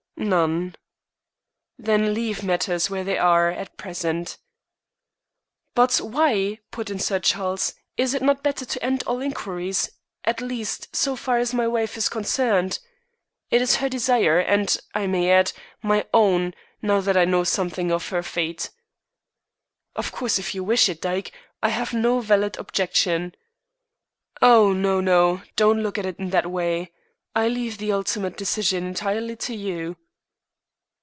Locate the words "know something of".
17.25-18.09